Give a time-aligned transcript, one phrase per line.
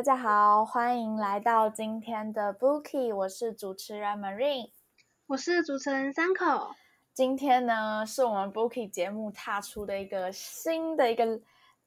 [0.00, 4.70] 大家好，欢迎来到今天的 Bookie，我是主持人 Marine，
[5.26, 6.70] 我是主持人三口。
[7.12, 11.38] 今天呢，是我们 Bookie 节目踏出的一个新的一个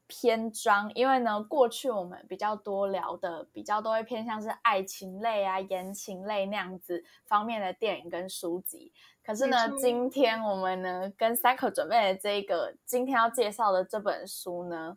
[0.05, 8.93] 篇章，因为呢，过去我们比较多聊的，比较都会偏向是爱情类啊、言情类那样子方面的电影跟书籍。
[9.25, 14.95] 可是呢，今天我们呢跟三口准备的这个今天要介绍的这本书呢。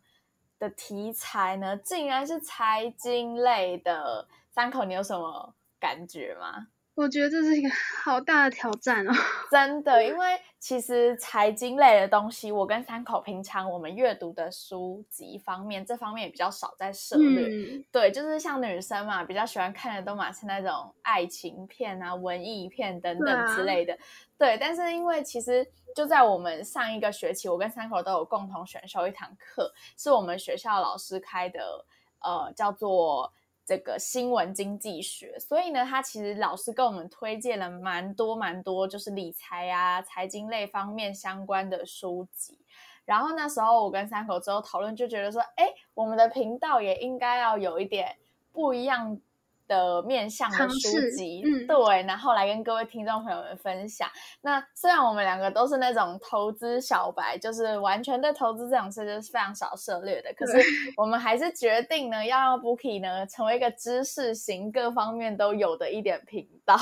[0.59, 4.27] 的题材呢，竟然是财经类的。
[4.49, 6.67] 三口，你有什么感觉吗？
[6.95, 7.69] 我觉得这是一个
[8.03, 9.13] 好大的挑战哦，
[9.51, 17.85] 真的，因为其实财经类的东西，我跟三口平常我们阅读的书籍方面，这方面也比较少在涉猎。
[17.91, 23.95] 对，就是像女生嘛，比较喜欢看的都嘛是那种爱情片啊、文艺片等等之类的。
[24.37, 31.85] 对，但是因为其实就在我们上一个学期，我跟三口都有共同选修一堂课，是我们学校老师开的，
[32.19, 33.33] 呃，叫做。
[33.67, 42.57] 这个新闻经济学，所以呢，他其实老师跟我们推荐了蛮多蛮多，就是理财啊、财经类方面相关的书籍。
[43.03, 48.15] 然后那时候我跟三口之后讨论，就觉得说，哎，我们的频道也应该要有一点
[48.53, 49.19] 不一样。
[49.67, 54.09] 的面向的书籍，嗯，对，然后来跟各位听众朋友们分享。
[54.41, 60.57] 那虽然我们两个都是那种投资小白，就是完全对投资这种事就是非常少涉猎的，可是
[60.95, 66.77] 我们还是决定呢，要让 Bookie 呢成为一个知识型、各方面都有的一点频道。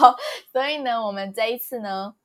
[0.51, 2.15] 所以呢，我们这一次呢，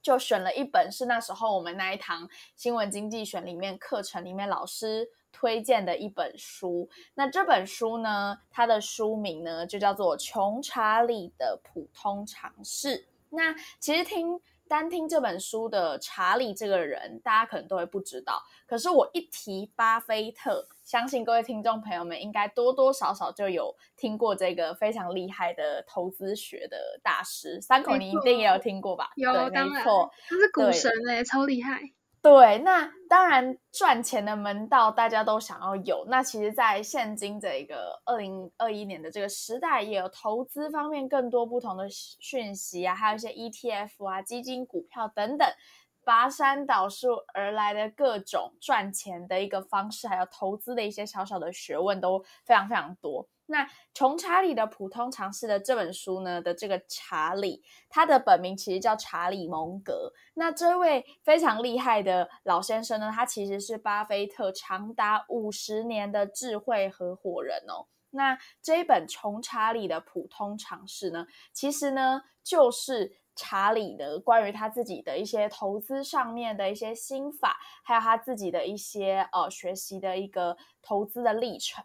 [0.00, 5.08] 就选了一本是那时候我们那一堂新闻经济学里面课程里面老师。
[5.32, 12.88] 推荐的一本书，那这本书呢，它的书名呢就叫做《穷查理的普通常识》。
[13.30, 18.42] 那其实听单听这本书的查理这个人，大家可能都会不知道。
[18.66, 27.60] 可是我一提巴菲特，相信各位听众朋友们应该多多少少就有听过这个非常厉害的投资学的大师。
[27.60, 29.10] 三口你一定也有听过吧？
[29.16, 31.92] 有，当然，他是股神哎，超厉害。
[32.22, 36.04] 对，那当然赚钱的门道大家都想要有。
[36.06, 45.48] 那其实，在现今的一个二零二一年的这个时代，也有投资方面更多不同的讯息啊，还有一些 ETF 啊、基金、股票等等，
[46.04, 53.26] 跋山倒树而来的各种赚钱的一个方式，还有投资的一些小小的学问，都非常非常多。
[53.50, 60.12] 那穷查理的普通常识的这本书呢的这个查理，他的本名其实叫查理蒙格。
[60.34, 67.86] 那这位非常厉害的老先生呢，他其实是巴菲特长达五十年的智慧合伙人哦。
[68.10, 81.84] 那这一本穷查理的普通常识呢，其实呢就是查理的关于他自己的一些投资上面的一些心法，还有他自己的一些呃学习的一个投资的历程。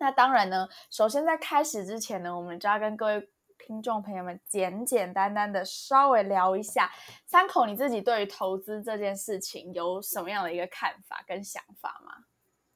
[0.00, 3.28] 那当然呢，首先在开始之前呢，我们就要跟各位
[3.58, 6.90] 听众朋友们简简单单的稍微聊一下，
[7.26, 12.24] 三口你自己对于投资这件事情有什么样的一个看法跟想法吗？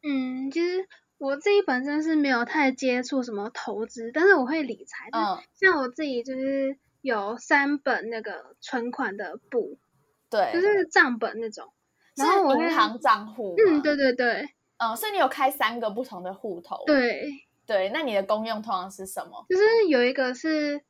[0.03, 0.87] 嗯，其实
[1.17, 5.09] 我自己本身是没有太接触什么投资，但是我会理财。
[5.13, 9.79] 嗯，像我自己就是有三本那个存款的簿，
[10.29, 11.73] 对，就是账本那种，
[12.17, 13.57] 然后银行账户。
[13.67, 14.51] 嗯，对对对。
[14.93, 16.83] 嗯，所以你有开三个不同的户头。
[16.87, 17.31] 对
[17.67, 19.47] 对，那你的功用通常是什么？
[19.49, 20.83] 就是有一个是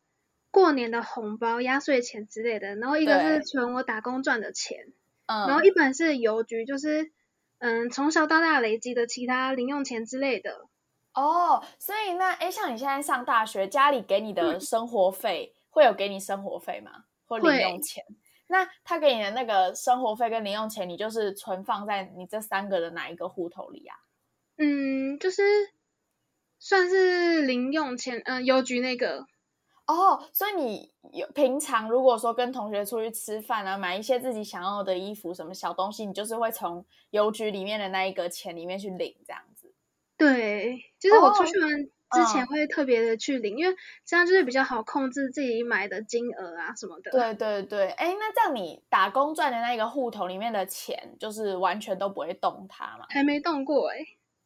[0.50, 4.92] 过年的红包、压岁钱之类的，然后一个是存我打工赚的钱，
[5.26, 7.12] 嗯，然后一本是邮局，就是
[7.58, 10.66] 嗯从小到大累积的其他零用钱之类的。
[11.12, 17.04] 哦，所以那哎，像你现在上大学，家里给你的生活费会有给你生活费吗？
[17.26, 18.04] 或零用钱？
[18.46, 23.96] 那他给你的那个生活费跟零用钱，你就是存放在你这三个的哪一个户头里啊？
[24.58, 25.42] 嗯，就是
[26.58, 29.26] 算是零用钱，嗯，邮局那个。
[29.86, 39.74] 哦，所以你有平常如果说跟同学出去吃饭啊，买一些自己想要的衣服什么小东西，你就是会从邮局里面的那一个钱里面去领这样子。
[40.16, 41.70] 对，就是我出去玩。
[42.14, 43.74] 之前会特别的去领，因为
[44.04, 47.10] 这样就是比较好控制自己买的金额啊什么的。
[47.10, 53.06] 对对对，哎，那这样你打工赚的那个户头里面的钱，就是完全都不会动它嘛？
[53.08, 53.96] 还没动过哎，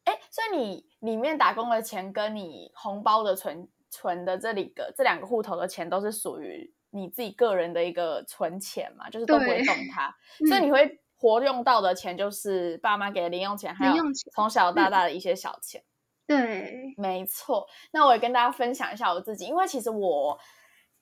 [0.05, 10.15] 哎，所以你里面打工的钱跟你红包的存存的这里个这两个户头的钱，都是属于你自己个人的一个存钱嘛，就是都不会动它，
[10.47, 15.83] 所以你会活用到的钱就是爸妈给的零用钱，还有从小到大的一些小钱。
[16.29, 17.67] 嗯，没错。
[17.91, 20.39] 那我也跟大家分享一下我自己，因为其实我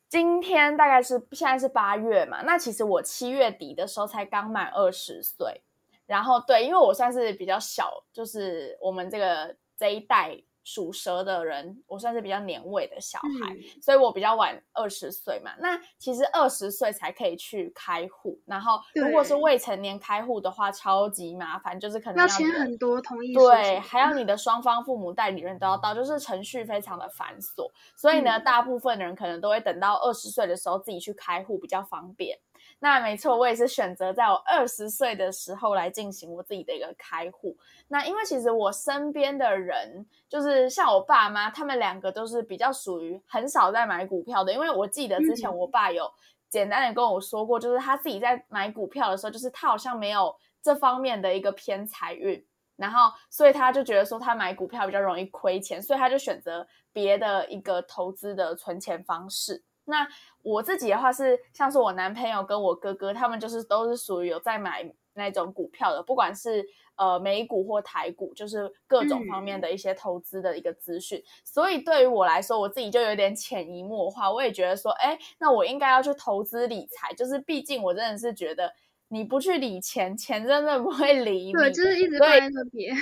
[0.10, 5.62] 今天大概是现在是八月嘛，那其实我七月底的时候才刚满二十岁。
[6.06, 15.54] 然后对，因为我算是比较小，就是我们这个这一代属蛇的人，我算是比较年尾的小孩，所以我比较晚二十岁嘛。
[15.60, 27.72] 那其实二十岁才可以去开户，然后如果是未成年开户的话，超级麻烦，就是可能要签很多同意书，对，还要你的双方父母代理人都要到，就是程序非常的繁琐。
[27.96, 32.38] 所以呢，大部分人可能都会等到二十岁的时候自己去开户比较方便。
[32.80, 37.58] 那没错，我也是选择在我二十岁的时候来进行我自己的一个开户。
[37.88, 44.54] 那因为其实我身边的人，就是像我爸妈，他们两个都是比较属于很少在买股票的。
[44.54, 46.08] 因为我记得之前我爸有
[46.50, 52.46] 简单的跟我说过，就是他自己在买股票的时候，就是他好像没有这方面的一个偏财运，
[52.76, 59.64] 然后所以他就觉得说他买股票比较容易亏钱，所以他就选择别的一个投资的存钱方式。
[59.88, 60.08] 那
[60.44, 66.64] 我自己的话是，像是我男朋友跟我哥哥，他们就是都是属于有在买那种股票的，不管是
[66.96, 71.24] 呃美股或台股，就是各种方面的一些投资的一个资讯。
[71.44, 78.72] 所以对于我来说，我自己就有点潜移默化，我也觉得说，哎，那我应该要去投资理财，就是毕竟我真的是觉得
[79.08, 82.96] 你不去理钱，钱真的不会理你，对，就是一直放在那边。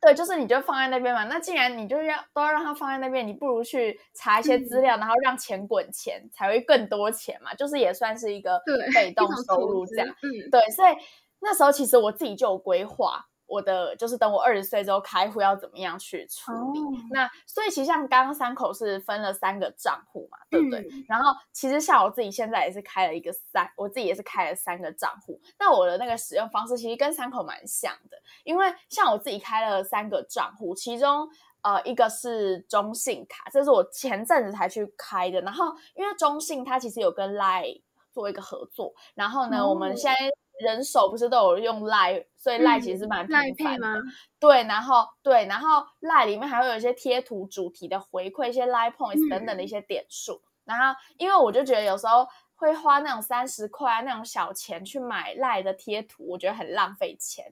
[0.00, 1.24] 对，就是你就放在那边嘛。
[1.24, 7.54] 那既然你就要都要让它放在那边，你不如去查一些资料，然后让钱滚钱，才会更多钱嘛。
[7.54, 8.60] 就是也算是一个
[8.94, 10.08] 被动收入这样。
[10.08, 10.94] 嗯，对，所以
[11.40, 13.26] 那时候其实我自己就有规划。
[13.50, 16.80] 我的就是等我二十岁之后开户要怎么样去处理？
[17.10, 20.86] 那所以其实像刚刚三口是分了三个账户嘛，对不对？
[21.08, 25.40] 然后其实像我自己现在也是开了一个三，我自己也是开了三个账户。
[25.58, 31.28] 那我的那个使用方式其实跟三口蛮像的，因为像我自己开了三个账户，其中
[31.62, 35.40] 呃一个是中信卡，这是我前阵子才去开的。
[35.40, 37.82] 然后因为中信它其实有跟 Line
[38.12, 40.16] 做一个合作，然后呢，我们现在。
[40.60, 44.00] 人手不是都有用赖，所以赖其实蛮频繁的。
[44.38, 50.42] 对，然后对，然后赖里面还会有一些贴图主题的回馈，一些 Line Points 等等的一些点数。
[50.64, 57.44] 然后，因为我就觉得有时候会花那种三十块那种小钱去买赖的贴图，我觉得很浪费钱。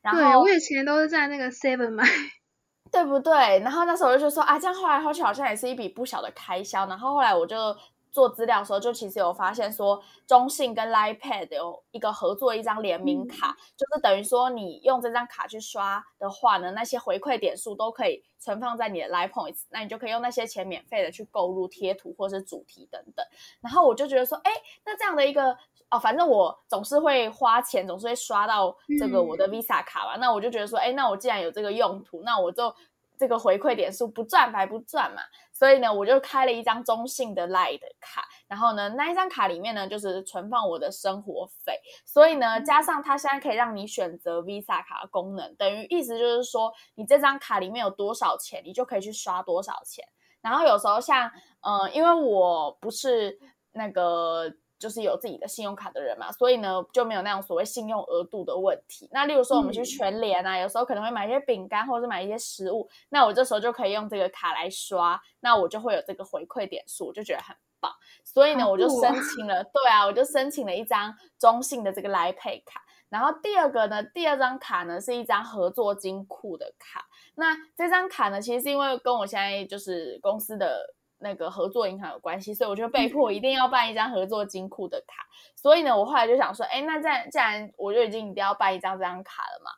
[0.00, 2.04] 然后我以前都是在那个 Seven 买，
[2.90, 3.60] 对不对？
[3.60, 6.86] 然后那时候我就说啊，这样后来后去好像也是一笔不小的开销。
[6.86, 7.76] 然后后来我就。
[8.12, 23.26] 做资料的时候，就其实有发现说，中信跟 Line Pad 有一个合作一张联名卡，就是等于说你用这张卡去刷的话呢，那些回馈点数都可以存放在你的 Line Points，那你就可以用那些钱免费的去购入贴图或是主题等等。
[23.60, 24.52] 然后我就觉得说，哎，
[24.84, 25.56] 那这样的一个
[25.90, 32.74] 哦，反正我总是会花钱，总是会刷到这个我的 Visa 卡吧，那我就觉得说，哎，那我既然有这个用途，那我就。
[33.18, 35.22] 这个回馈点数不赚白不赚嘛，
[35.52, 50.04] 所以呢，我就开了一张中信的 Line 卡，然后呢，那一张卡里面呢，就是存放我的生活费，所以呢，加上它现在可以让你选择 Visa 卡的功能，等于意思就是说，你这张卡里面有多少钱，你就可以去刷多少钱。
[50.40, 53.38] 然后有时候像，嗯，因为我不是
[53.72, 54.52] 那个。
[54.82, 59.08] 就是有自己的信用卡的人嘛，所以呢就没有那种所谓信用额度的问题。
[59.12, 67.92] 那例如说我们去全联啊，有时候可能会买一些饼干或者是买一些食物，那我这时候就可以用这个卡来刷，那我就会有这个回馈点数，我就觉得很棒。
[68.24, 72.82] 所以呢，我就申请了，对啊，我就申请了一张中信的这个来配卡。
[73.08, 77.06] 然后第二个呢，第二张卡呢是一张合作金库的卡。
[77.36, 80.94] 那这张卡呢，其实是因为跟我现在就是公司的。
[81.22, 85.24] 那个合作银行有关系，所以我就被迫一定要办一张合作金库的卡。
[85.54, 89.70] 所以呢，我后来就想说，哎，那这样既然我就已经一定要办一张这张卡了嘛，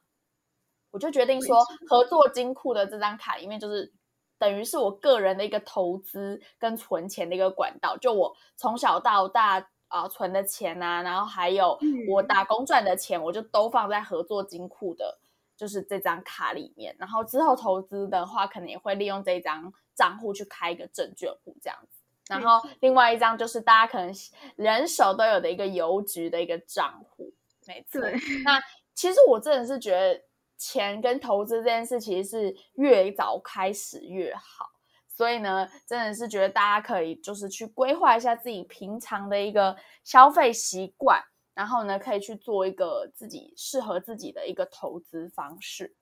[0.90, 3.92] 我就决定说，合作金库的这张卡里面就是
[4.38, 7.96] 等于是我个人的一个投资跟存钱的一个管道。
[7.98, 15.18] 就我从小到大啊存的钱啊，然后还有我打工赚的钱，我就都放在合作金库的，
[15.56, 16.96] 就是这张卡里面。
[16.98, 19.72] 然后之后投资的话，可能也会利用这张。
[19.94, 24.12] 账户去开一个证券户这样子，然后另外一张就是大家可能
[24.56, 27.32] 人手都有的一个邮局的一个账户，
[27.66, 28.00] 没错。
[28.44, 28.60] 那
[28.94, 30.22] 其实我真的是觉得
[30.56, 34.70] 钱跟投资这件事其实是越早开始越好，
[35.08, 41.22] 所以呢，真的是觉得大家可以就是去规划一下自己平常的一个消费习惯，
[41.54, 45.94] 然后呢，可以去做一个自己适合自己的一个投资方式。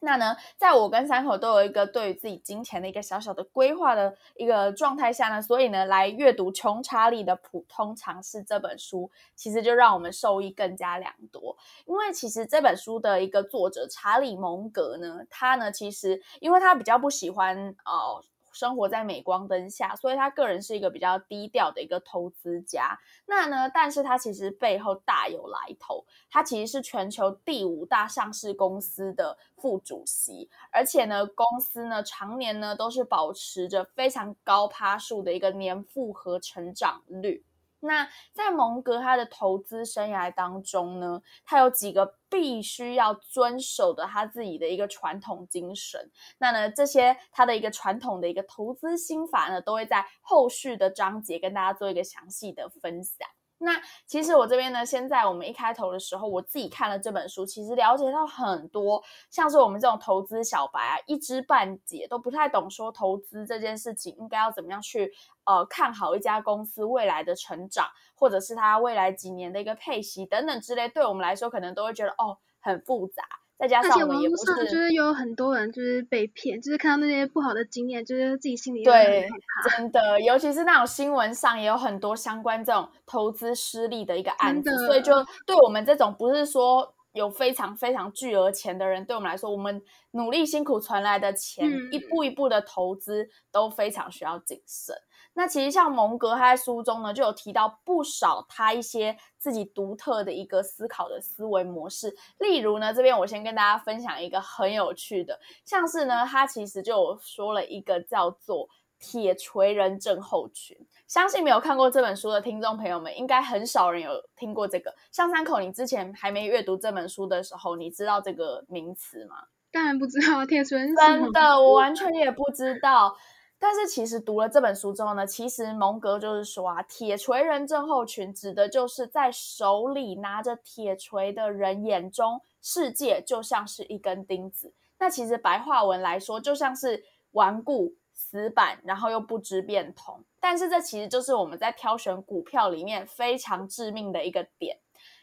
[0.00, 11.56] 那呢，在我跟三口都有一个对于自己金钱的一个小小的规划的一个状态下呢，所以呢，来阅读《穷查理的普通常识》这本书，其实就让我们受益更加良多。
[11.86, 18.24] 因为其实这本书的一个作者查理蒙格呢，他呢，其实因为他比较不喜欢呃
[18.56, 22.98] 生活在镁光灯下，所以他个人是一个比较低调的一个投资家。
[23.26, 37.44] 那呢，但是他其实背后大有来头，他其实是全球第五大上市公司的副主席，而且呢，公司呢常年呢都是保持着非常高趴数的一个年复合成长率。
[37.86, 46.10] 那在蒙格他的投资生涯当中呢，他有几个必须要遵守的他自己的一个传统精神。
[46.38, 53.28] 那呢，这些他的一个传统的一个投资心法呢，都会在后续的章节跟大家做一个详细的分享。
[53.58, 65.10] 那其实我这边呢，先在我们一开头的时候，我自己看了这本书，其实了解到很多，像是我们这种投资小白啊，一知半解，都不太懂说投资这件事情应该要怎么样去
[65.44, 73.22] 呃看好一家公司未来的成长，或者是它未来几年的一个配息等等之类，对我们来说可能都会觉得哦很复杂。
[73.58, 79.28] 再加上网络上就是有很多人就是被骗，就是看到那些不好的经验，就是自己心里对
[79.76, 85.12] 真的，尤其是那种新闻上也有很多相关这种投资失利的一个案子，所以就。
[85.46, 89.82] 对我们这种不是说有非常非常巨额钱的人，对我们来说，我们
[90.12, 91.98] 努力辛苦存来的钱，一。
[92.08, 94.94] 步一步的投资都非常需要谨慎。
[95.38, 102.16] 那其实像蒙格他在书中呢，就有提到不少他一些自己独特的一个思考的思维模式。
[102.38, 108.66] 例如呢，这边我先跟大家分享一个很有趣的，像是呢，他其实就说了一个叫做
[108.98, 110.74] “铁锤人症候群”。
[111.06, 114.94] 相信没有看过这本书的听众朋友们，应该很少人有听过这个。
[115.12, 119.36] 像三口，你之前还没阅读这本书的时候，你知道这个名词吗？
[119.70, 123.14] 当然不知道，铁锤真的，我完全也不知道。
[123.58, 134.74] 但是其实读了这本书之后呢，其实蒙格就是说啊，铁锤人症候群指的就是在手里拿着铁锤的人眼中，世界就像是一根钉子。
[134.98, 140.22] 那其实白话文来说，就像是顽固死板，然后又不知变通。
[140.38, 144.78] 但是这其实就是我们在挑选股票里面非常致命的一个点，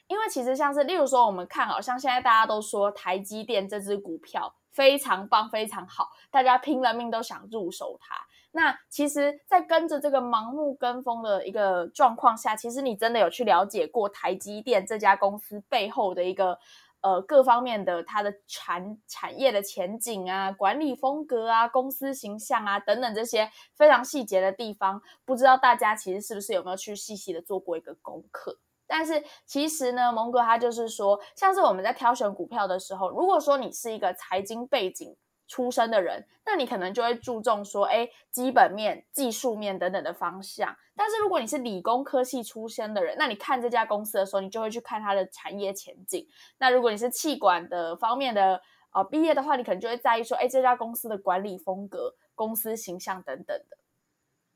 [0.07, 4.55] 因为其实像是例如说，我们看好像现在大家都说台积电这只股票。
[4.73, 8.15] 非常棒，非常好，大家拼了命都想入手它。
[8.51, 16.59] 那其实，在跟着这个盲目跟风的一个状况下，其实你真的有去了解过台积电这家公司背后的一个
[17.01, 28.59] 呃各方面的它的产产业的前景啊、管理风格啊、公司形象啊等等这些非常细节的地方，不知道大家其实是不是有没有去细细的做过一个功课？
[28.95, 35.15] 但是其实呢，蒙哥他就是说，像是我们在挑选股票的时候，如果说你是一个财经背景
[35.47, 40.75] 出身的人，那你可能就会注重说，哎，基本面、技术面等等的方向。
[40.95, 46.27] 但是如果你是理工科系出身的人，那你看这家公司的时候，你就会去看它的产业前景。
[46.59, 48.61] 那如果你是气管的方面的
[48.93, 53.77] 呃毕业的话，你可能就会在意说，哎，这家公司的管理风格、公司形象等等的。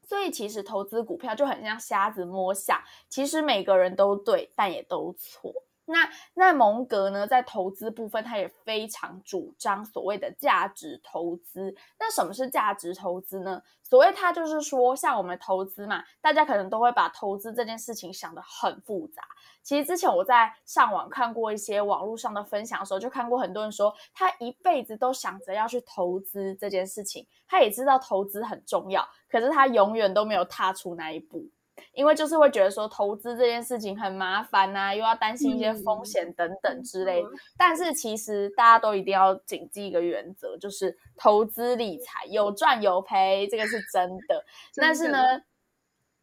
[0.08, 5.54] 所以其实投资股票就很像瞎子摸象，其实每个人都对，但也都错。
[5.90, 11.74] 那那蒙格呢，在投资部分，他也非常主张所谓的价值投资。
[11.98, 13.62] 那什么是价值投资呢？
[13.84, 19.24] 所谓他就是说，像我们投资嘛，大家可能都会把投资这件事情想得很复杂。
[19.68, 31.50] 其实之前我在上网看过一些网络上的分享的时候，就看过很多人说，他一辈子都想着要去投资这件事情，他也知道投资很重要，可是他永远都没有踏出那一步。
[31.94, 37.22] 因为就是会觉得说投资这件事情很麻烦呐，又要担心一些风险等等之类。
[37.58, 44.44] 但是其实大家都一定要谨记一个原则，就是投资理财有赚有赔，这个是真的。
[44.78, 45.20] 但是呢，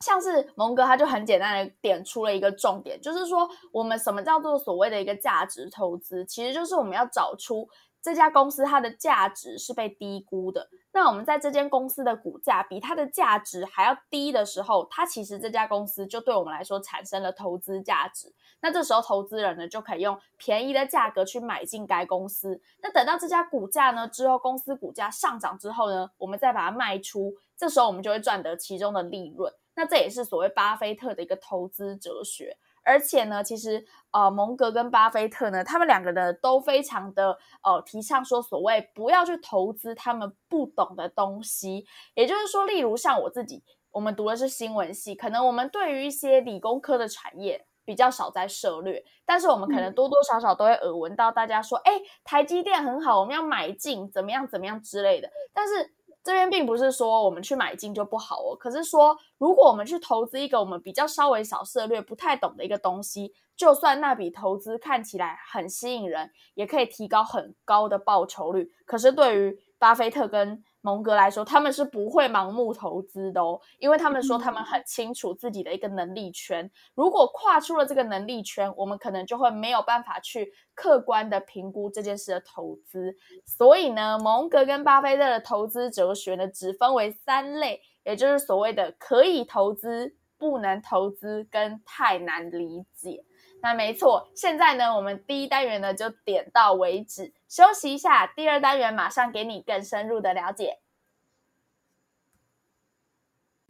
[0.05, 7.67] 像是蒙哥他就很简单的点出了一个重点，就是说我们什么叫做所谓的一个价值投资，其实就是我们要找出。
[8.03, 10.69] 这家公司它的价值是被低估的。
[10.93, 18.31] 那我们在这间公司的股价比它的价值还要低的时候，它其实这家公司就对我们来说产生了投资价值。
[18.61, 22.61] 那这时候投资人呢就可以用便宜的价格去买进该公司。
[22.83, 29.51] 那等到这家股价呢之后，公司股价上涨之后呢，我们再把它卖出，这时候我们就会赚得其中的利润。
[29.77, 32.57] 那这也是所谓巴菲特的一个投资哲学。
[32.87, 41.87] 而且呢，其实呃，蒙格跟巴菲特呢，他们两个呢都非常的呃提倡说，所谓不要去投资他们不懂的东西。
[42.15, 55.31] 也就是说，例如像我自己，我们读的是新闻系，可能我们对于一些理工科的产业比较少在涉略，但是我们可能多多少少都会耳闻到大家说，哎，台积电很好，我们要买进，怎么样怎么样之类的。
[55.55, 68.73] 但是这边并不是说我们去买进就不好哦，可是说如果我们去投资一个我们比较稍微少涉略、不太懂的一个东西，就算那笔投资看起来很吸引人，也可以提高很高的报酬率。
[68.87, 83.17] 可是对于巴菲特跟蒙格来说，他们是不会盲目投资的哦，因为他们说他们很清楚自己的一个能力圈，如果跨出了这个能力圈，我们可能就会没有办法去客观的评估这件事的投资。
[83.47, 93.25] 所以呢，蒙格跟巴菲特的投资哲学呢，只分为三类，也就是所谓的可以投资、不能投资跟太难理解。
[93.65, 98.27] 那没错，现在呢，我们第一单元呢就点到为止，休息一下。
[98.27, 100.81] 第二单元马上给你更深入的了解。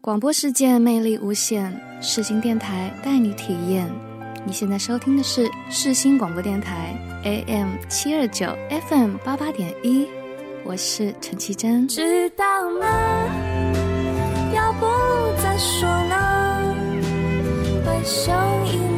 [0.01, 3.89] 广播世界魅力无限，世新电台带你体验。
[4.45, 8.47] 你现在收听的是世新广播电台 AM 七二九
[8.89, 10.09] FM 八八点一，
[10.65, 11.87] 我是陈绮贞。
[11.87, 12.87] 知道吗？
[14.53, 14.87] 要不
[15.41, 16.75] 再说呢？
[17.87, 18.33] 回首
[18.67, 18.94] 一。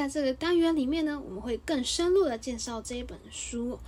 [0.00, 3.78] 在这个单元里面呢，我们会更深入的介绍这一本书。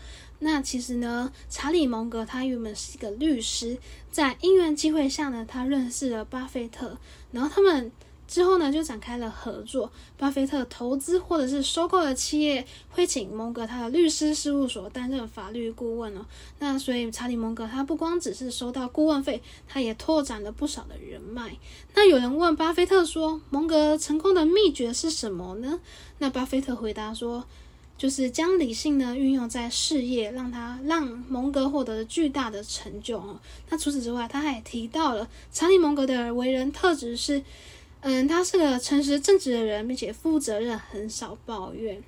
[0.40, 3.78] 那其实呢，查理蒙格他原本是一个律师，
[4.10, 6.98] 在因缘机会下呢，他认识了巴菲特，
[7.30, 7.90] 然后他们。
[8.32, 9.92] 之后呢，就展开了合作。
[10.16, 16.24] 巴菲特投资或者是收购的企业，会请蒙格他的律师事务所担任法律顾问哦。
[16.58, 21.58] 那所以查理蒙格他不光只是收到顾问费，他也拓展了不少的人脉。
[21.92, 25.78] 那有人问巴菲特说，蒙格成功的秘诀是什么呢？
[26.18, 27.44] 那巴菲特回答说。
[27.98, 33.38] 就是将理性呢运用在事业，让他让蒙格获得巨大的成就哦。
[33.68, 37.44] 那除此之外，他还提到了查理蒙格的为人特质是，
[38.02, 42.02] 嗯，他是个诚实正直的人，并且负责任，很少抱怨。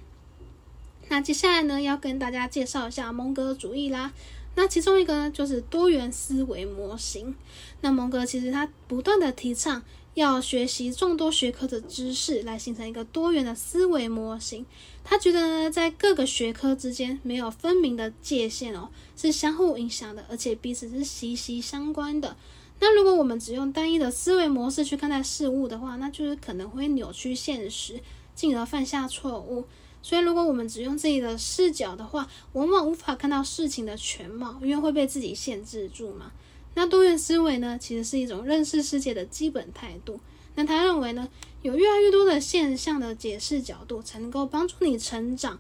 [1.09, 4.13] 那接下来呢，要跟大家介绍一下蒙格主义啦。
[4.57, 7.35] 那其中一个呢，就是多元思维模型。
[7.81, 9.83] 那蒙格其实他不断的提倡
[10.15, 14.67] 要学习众多学科的知识，来形成一个多元的思维模型。
[15.05, 22.37] 他觉得呢，在各个学科之间没有分明的界限哦，是相互影响的，而且彼此是息息相关的。
[22.81, 28.01] 那如果我们只用单一的思维模式去看待事物的话，那就是可能会扭曲现实，
[28.35, 29.65] 进而犯下错误。
[30.03, 36.33] 所以，如果我们只用自己的视角的话，往往无法看到事情的全貌，因为会被自己限制住嘛。
[36.75, 40.21] 那多元思维呢，其实是一种认识世界的基本态度。
[40.57, 41.29] 那他认为呢，
[41.63, 45.59] 有越来越多的现象的解释角度，才能够帮助你成长。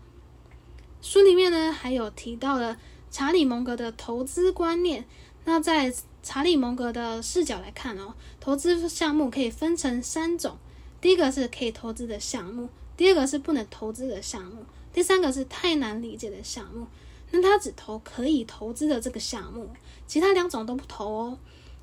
[1.00, 2.76] 书里面呢，还有提到了
[3.10, 5.06] 查理蒙格的投资观念。
[5.46, 10.56] 那在查理蒙格的视角来看哦，投资项目可以分成三种，
[10.98, 12.70] 第一个是可以投资的项目。
[12.96, 16.86] 第二个是不能投资的项目，第三个是太难理解的项目。
[17.30, 19.68] 那他只投可以投资的这个项目，
[20.06, 21.38] 其他两种都不投哦。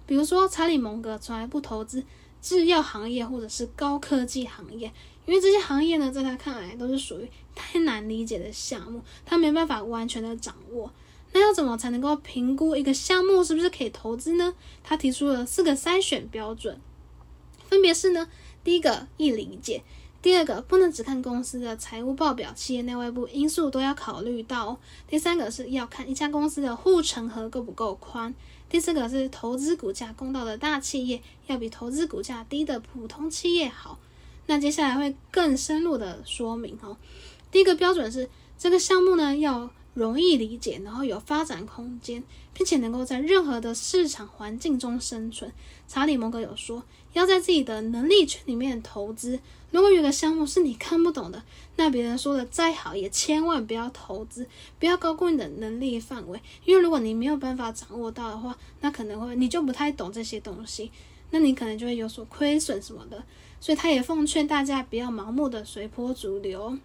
[0.08, 2.04] 比如说，查理蒙格从来不投资
[2.42, 4.92] 制药行业或者是高科技行业，
[5.28, 10.92] 因为这些行业呢，在他看来都是属于太难理解的项目，他没办法完全的掌握。
[11.34, 14.54] 那要怎么才能够评估一个项目是不是可以投资呢？
[14.84, 16.80] 他提出了四个筛选标准，
[17.70, 18.28] 分别是呢，
[18.64, 19.84] 第一个易理解。
[20.22, 24.78] 第二个不能只看公司的财务报表，企业内外部因素都要考虑到。
[25.08, 28.36] 第三个是要看一家公司的护城河够不够宽。
[28.70, 33.98] 第四个是投资股价公道的大企业要比投资股价低的普通企业好。
[34.46, 36.98] 那接下来会更深入的说明哦。
[37.50, 42.24] 第一个标准是这个项目呢要容易理解，然后有发展空间，
[42.54, 45.52] 并且能够在任何的市场环境中生存。
[45.88, 49.40] 查理·蒙格有说，要在自己的能力圈里面投资。
[49.72, 51.44] 如果有个项目是你看不懂的，
[51.76, 54.48] 那别人说的再好，也千万不要投资，
[54.80, 60.92] 不要高估你的能力范围，因为如果你没有办法掌握到的话，那可能会你就不太懂这些东西，
[61.32, 63.24] 那你可能就会有所亏损什么的。
[63.60, 66.78] 所以他也奉劝大家不要盲目的随波逐流。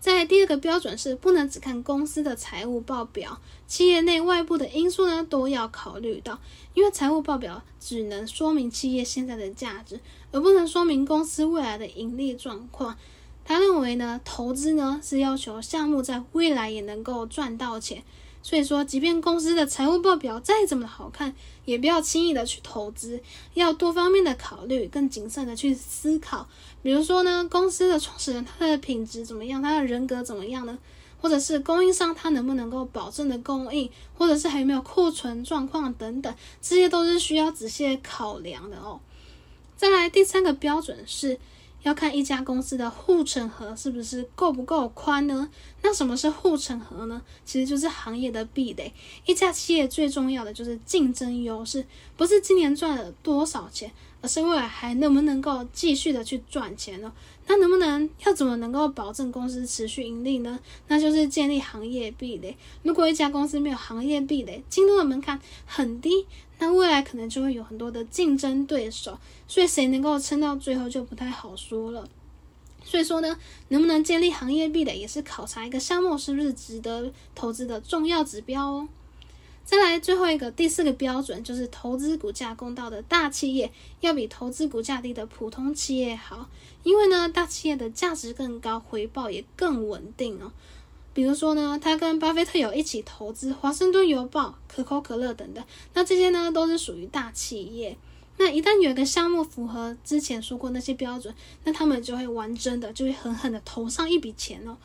[0.00, 6.38] 在第二个标准是不能只看公司的财务报表，企业内外部的因素呢都要考虑到，
[6.74, 10.00] 因为财务报表只能说明企业现在的价值。
[10.30, 12.96] 而不能说明公司未来的盈利状况。
[13.44, 18.02] 他认为呢，投资呢是要求项目在未来也能够赚到钱。
[18.42, 23.20] 所以说，即便公司的财务报表再怎么好看，也不要轻易的去投资，
[23.54, 26.48] 要多方面的考虑，更谨慎的去思考。
[26.82, 30.78] 比如说呢，公司的创始人他的品质怎么样，他的人格怎么样呢？
[31.20, 39.00] 或者是供应商他能不能够保证的供应，或者是还有没有库存状况等等，这些都是需要仔细考量的哦。
[39.76, 41.38] 再来第三个标准是
[41.82, 45.48] 要看一家公司的护城河是不是够不够宽呢？
[45.82, 47.22] 那什么是护城河呢？
[47.44, 48.92] 其实就是行业的壁垒。
[49.26, 51.84] 一家企业最重要的就是竞争优势，
[52.16, 57.12] 不是今年赚了多少钱，而是未来还能不能够继续的去赚钱呢？
[57.46, 60.58] 那能不能要怎么能够保证公司持续盈利呢？
[60.88, 62.56] 那就是建立行业壁垒。
[62.82, 66.26] 如果一家公司没有行业壁垒，进入的门槛很低。
[66.58, 72.08] 那未来可能就会有很多的竞争对手，所以谁能够撑到最后就不太好说了。
[72.84, 78.88] 所以说呢，能不能建立行业壁垒，也是考察一个项目是不是值得投资的重要指标哦。
[79.64, 86.48] 再来最后一个第四个标准，就是投资股价公道的大企业要比投资股价低的普通企业好，
[86.84, 90.50] 因为呢，大企业的价值更高，回报也更稳定哦。
[91.18, 97.96] 比如说呢，他跟巴菲特有一起投资华盛顿邮报、可口可乐等等，那这些呢都是属于大企业。
[98.36, 104.76] 那一旦有一个项目符合之前说过那些标准，那他们就会玩真的，就会狠狠的投上一笔钱哦。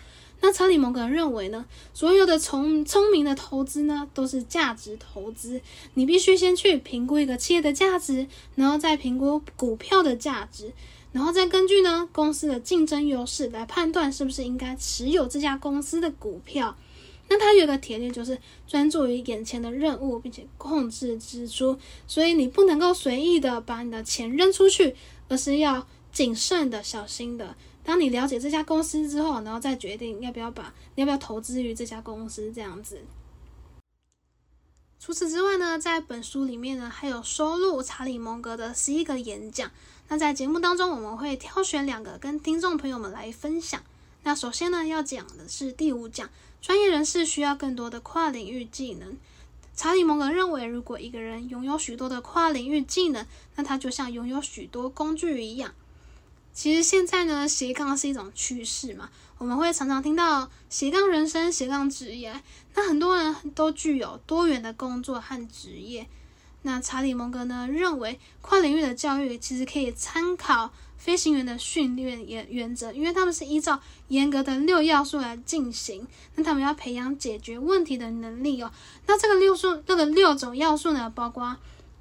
[0.42, 5.62] 那查理·蒙格认为呢，所有的聪聪明的投资呢都是价值投资，
[5.94, 10.74] 你必须先去评估一个企业的价值，然后再评估股票的价值。
[11.14, 16.76] 然后再根据呢公司的竞争优势来判断是不是应该持有这家公司的股票。
[17.30, 21.80] 那它有个铁律，就是专注于眼前的任务，并且控制支出。
[22.06, 24.94] 所以你不能够随意的把你的钱扔出去，
[25.30, 27.56] 而是要谨慎的、小心的。
[27.84, 33.00] 当你了解这家公司之后，然后再决定要不要把要不要投资于这家公司这样子。
[35.00, 39.72] 除此之外呢，在本书里面呢，还有收录查理·蒙格的十一个演讲。
[40.10, 43.82] 那在节目当中，我们会挑选两个跟听众朋友们来分享。
[44.24, 46.30] 那首先呢，要讲的是第五讲，
[46.62, 49.18] 专业人士需要更多的跨领域技能。
[49.76, 55.74] 查理·蒙格认为，如果一个人拥有许多的跨领域技能，那他就像拥有许多工具一样。
[56.54, 62.40] 其实现在呢，斜杠是一种趋势嘛，我们会常常听到斜杠人生、斜杠职业。
[62.76, 66.08] 那很多人都具有多元的工作和职业。
[66.64, 76.08] 那查理·蒙格呢认为，跨领域的教育其实可以参考飞行员的训练原原则，因为他们是依照严格的六要素来进行。
[76.36, 78.72] 那他们要培养解决问题的能力哦。
[79.06, 81.58] 那这个六素，这个六种要素呢，包括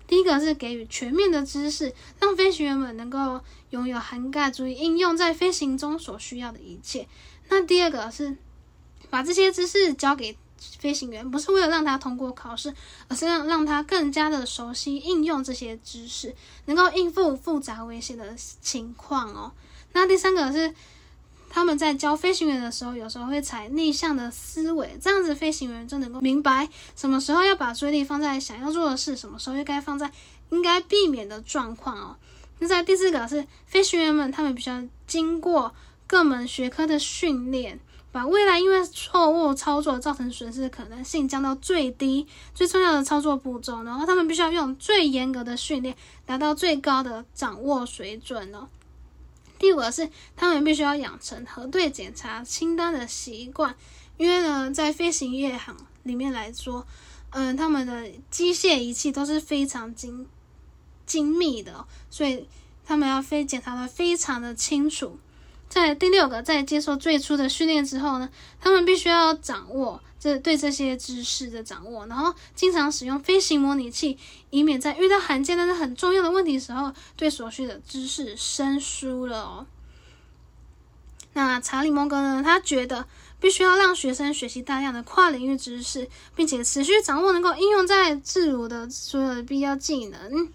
[0.07, 7.09] 第一个是给予全面的知识，让飞行员们能够拥有涵盖足以应用在飞行中所需要的一切。
[7.49, 8.37] 那第二个是
[9.11, 10.37] 把这些知识交给。
[10.79, 12.75] 飞行员不是为了让他通过考试，
[13.09, 16.35] 而是让让他更加的熟悉应用这些知识，
[16.67, 19.53] 能够应付复杂危险的情况哦。
[19.93, 20.75] 那第三个是
[21.51, 30.11] 他们在教飞行员的时候，有时候会采逆向的思维，这样子飞行员就能够明白什么时候要把注意力放在想要做的事，什么时候应该放在
[30.51, 32.17] 应该避免的状况哦。
[32.59, 35.75] 那在第四个是飞行员们，他们必须要经过
[36.07, 37.81] 各门学科的训练。
[38.13, 45.97] 把未来因为错误操作造成损失的可能性降到最低，最重要的操作步骤，然后他们必须要用最严格的训练，
[46.27, 48.69] 达到最高的掌握水准哦。
[49.59, 53.75] 第五个是他们必须要养成核对检查清单的习惯，
[54.19, 56.87] 因为呢，在飞行业行里面来说，
[57.31, 60.27] 嗯，他们的机械仪器都是非常精
[61.07, 62.47] 精密的，所以
[62.85, 65.19] 他们要非检查的非常的清楚。
[65.73, 68.29] 在第六个，在接受最初的训练之后呢，
[68.61, 74.19] 他们必须要掌握这对这些知识的掌握，然后经常使用飞行模拟器，
[74.51, 79.67] 以免在遇到罕见但是很重要的问题时候，对所需的知识生疏了哦。
[81.33, 82.43] 那查理·蒙格呢？
[82.45, 83.07] 他觉得
[83.41, 86.07] 必须要让学生学习大量的跨领域知识，
[86.37, 90.53] 并且持续掌握能够应用在自如的所有的必要技能。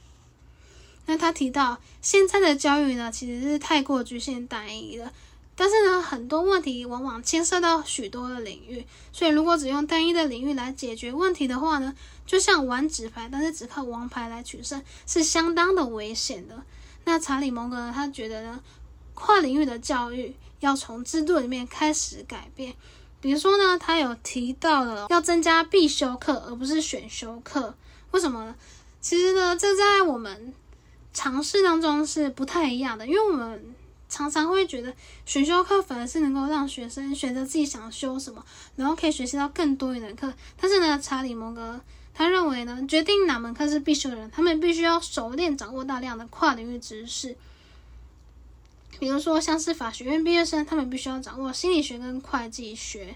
[1.08, 5.12] 那他提到，现在的教育呢，其实是太过局限单一了。
[5.56, 11.96] 但是呢，很多问题往往牵涉到许多的领域，所以如果只用单一的领域来解决问题的话呢，
[12.28, 16.62] 就像玩纸牌，但是只靠王牌来取胜，是相当的危险的。
[17.06, 18.60] 那查理·蒙格他觉得呢，
[19.16, 22.76] 跨领域的教育要从制度里面开始改变。
[23.20, 27.76] 比如说呢，他有提到了要增加必修课，而不是选修课。
[28.12, 28.56] 为什么呢？
[29.02, 30.54] 其实呢，这在我们
[31.18, 33.76] 尝试当中是不太一样的，因为我们
[34.08, 34.94] 常常会觉得
[35.26, 40.32] 选修课反而是能够让学生选择自己想修什么，然后可以学习到更多元的课。
[40.62, 41.82] 但是呢，查理·蒙格
[42.14, 47.36] 他认为呢，决定哪门课是必修的人，他们必须要熟练掌握大量的跨领域知识。
[49.00, 53.16] 比如说，像是法学院毕业生，他们必须要掌握心理学跟会计学。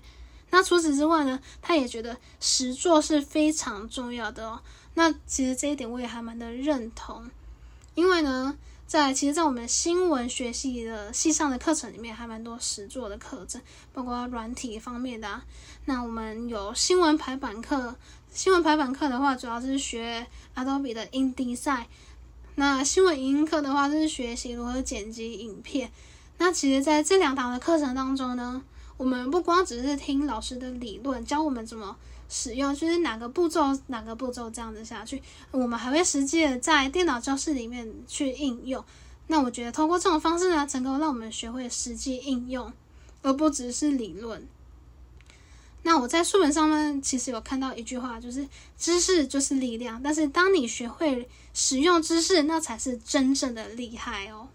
[0.50, 4.60] 那除此之外呢，他也觉得实作是非常重要的哦。
[4.96, 7.30] 那其实这一点我也还蛮的认同。
[7.94, 15.42] 因为呢，在其实，在我们新闻学系的系上的课程里面，还蛮多实作的课程，包括软体方面的。
[15.86, 17.96] 那我们有新闻排版课，
[18.32, 20.26] 新闻排版课的话，主要是学
[20.56, 21.86] Adobe 的 InDesign。
[22.56, 25.92] 那新闻影音课的话，就是学习如何剪辑影片。
[26.38, 28.62] 那其实，在这两堂的课程当中呢，
[28.98, 31.98] 我们不光只是听老师的理论，教我们怎么。
[32.34, 38.82] 使用就是哪个步骤哪个步骤这样子下去，我们还会实际的在电脑教室里面去应用。
[39.28, 42.72] 那我觉得通过这种方式呢，能够让我们学会实际应用，
[43.22, 44.48] 而不只是理论。
[45.84, 54.48] 那我在书本上面其实有看到一句话，就是知识就是力量，但是当你学会使用知识，那才是真正的厉害哦。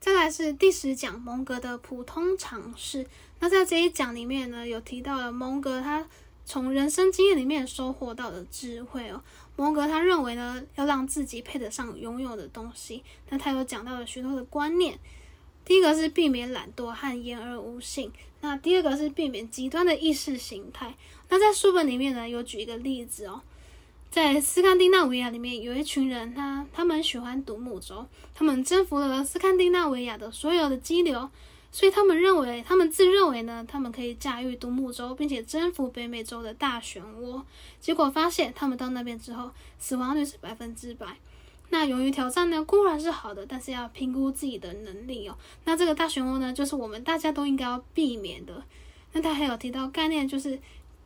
[0.00, 3.06] 再来是第十讲蒙格的普通常识。
[3.40, 6.06] 那在这一讲里面呢，有提到了蒙格他
[6.44, 9.22] 从人生经验里面收获到的智慧哦。
[9.56, 13.02] 蒙格他认为呢，要让自己配得上拥有的东西。
[13.28, 14.98] 那他有讲到了许多的观念。
[15.64, 18.10] 第一个是避免懒惰和言而无信。
[18.40, 20.94] 那第二个是避免极端的意识形态。
[21.28, 23.42] 那在书本里面呢，有举一个例子哦。
[24.10, 31.28] 在斯堪的纳维亚里面，有一群人，他他们喜欢独木舟，他们征服了斯堪的纳维亚的所有的激流，
[31.70, 37.42] 所以他们认为，他们自认为呢，他们可以驾驭独木舟，并且征服北美洲的大漩涡。
[37.78, 41.16] 结果发现，他们到那边之后，死亡率是百分之百。
[41.70, 45.36] 那勇于挑战呢，固然是好的，但是要评估自己的能力哦。
[45.64, 48.62] 那这个大漩涡呢，就是我们大家都应该要避免的。
[49.12, 50.58] 那他还有提到概念，就是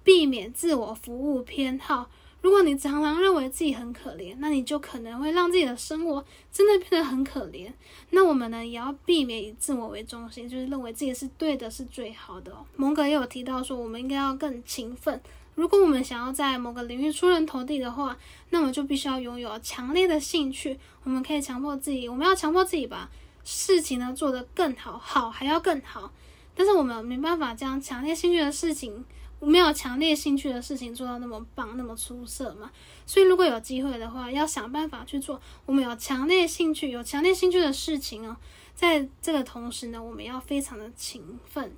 [0.04, 2.08] 避免自我服务偏好。
[2.42, 7.72] 如果你常常认为自己很可怜，那你就可能会让自己的生活真的变得很可怜。
[8.10, 12.52] 那我们呢，也要避免以自我为中心，就是认为自己是对的，是最好的。
[12.74, 15.18] 蒙格也有提到说，我们应该要更勤奋。
[15.54, 18.18] 如果我们想要在某个领域出人头地的话，
[18.50, 20.76] 那么就必须要拥有强烈的兴趣。
[21.04, 23.08] 我们可以强迫自己，我们要强迫自己把
[23.44, 26.12] 事情呢做得更好，好还要更好。
[26.56, 29.04] 但是我们没办法将强烈兴趣的事情。
[29.46, 32.70] 没有强烈兴趣的事情做到那么棒、那么出色嘛？
[33.06, 38.36] 所以如果有机会的话，要想办法去做我们有强烈兴趣、有强烈兴趣的事情哦。
[38.74, 41.72] 在这个同时呢，我们要非常的勤奋。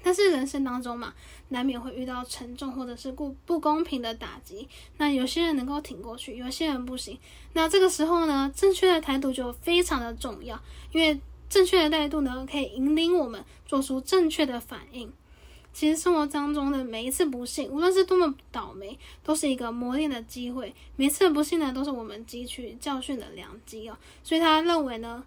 [0.00, 1.12] 但是人生当中嘛，
[1.48, 4.68] 难免会遇到沉重或者是不不公平的打击。
[4.96, 7.18] 那有些人能够挺过去，有些人不行。
[7.52, 10.58] 那这个时候呢，正确的态度就非常的重要，
[10.92, 15.12] 因为正确的态度呢，可以引领我们做出正确的反应。
[15.78, 20.74] 其实生活当中的每一次不幸，无论是多么倒霉，都是一个磨练的机会。
[20.96, 23.96] 每次不幸呢，都是我们汲取教训的良机哦。
[24.24, 25.22] 所以他认为呢，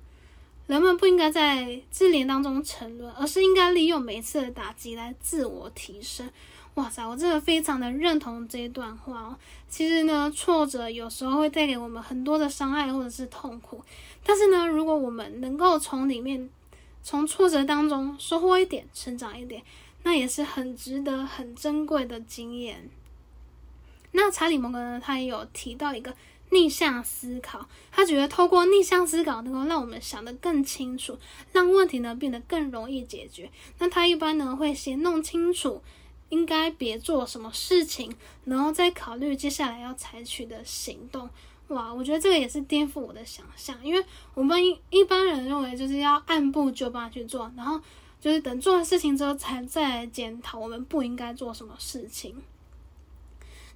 [0.68, 6.30] 人们不应该在自怜当中沉沦，而是应该利用每一次的打击来自我提升。
[6.74, 9.38] 哇塞，我真的非常的认同这一段话哦。
[9.70, 13.82] 其实呢，挫折有时候会带给我们很多的伤害或者是痛苦，
[14.26, 16.50] 但是呢，如果我们能够从里面，
[17.02, 19.64] 从挫折当中收获一点，成长一点。
[20.04, 22.90] 那也是很值得、很珍贵的经验。
[24.14, 25.00] 那查理·蒙格呢？
[25.02, 26.14] 他也有提到一个
[26.50, 31.18] 逆向思考，他觉得透过逆向思考能够让我们想得更清楚，
[31.54, 33.50] 让问题呢变得更容易解决。
[33.78, 35.82] 那他一般呢会先弄清楚
[36.28, 41.30] 应该别做什么事情，然后再考虑接下来要采取的行动。
[41.70, 47.80] 哇，我觉得这个也是颠覆我的想象，因为我们一一般人认为就是要按部就班去做，然后。
[48.22, 52.42] 就是等做完事情之后，才再来检讨我们不应该做什么事情。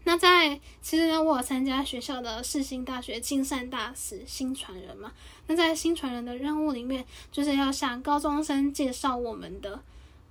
[0.03, 5.11] 那在其实呢，我有参加学校的世新大学竞赛大使新传人嘛。
[5.47, 9.81] 那在新传人的任务里面，就是要向高中生介绍我们的，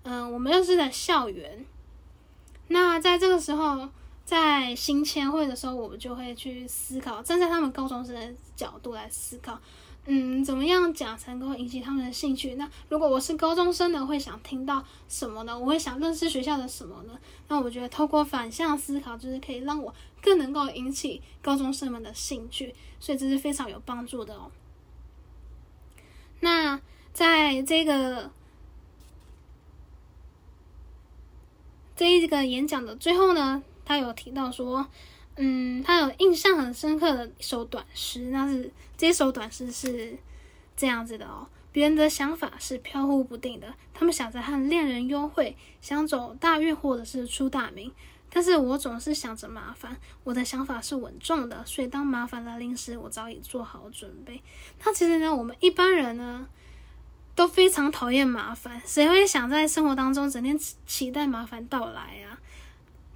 [0.05, 1.67] 嗯，我们认识的校园。
[2.69, 3.89] 那在这个时候，
[4.25, 9.61] 在新签会的时候，我们就会去思考，站在他们高中生的角度来思考。
[10.07, 12.57] 嗯，怎么样讲才能够引起他们的兴趣？
[12.57, 15.59] 那如果我是高中生呢，会想听到什么呢？
[15.59, 17.19] 我会想认识学校的什么呢？
[17.49, 24.51] 那我觉得透过反向思考，就是可以让我更能够引起高中生们的兴趣，所以这是非常有帮助的哦。
[26.41, 26.79] 那
[27.15, 28.31] 在这个
[31.97, 34.87] 这一个演讲的最后呢，他有提到说。
[35.37, 40.17] 嗯，他有印象很深刻的一首短诗，那是这首短诗是
[40.77, 41.47] 这样子的哦。
[41.73, 47.91] 别人的想法是飘忽不定的，他们想着和恋人幽会，想走大运或者是出大名。
[48.31, 54.41] 但是我总是想着麻烦，我的想法是稳重的，所以当麻烦来临时，我早已做好准备。
[54.85, 56.47] 那其实呢，我们一般人呢
[57.35, 62.39] 都非常讨厌麻烦，谁会想在生活当中整天期待麻烦到来啊？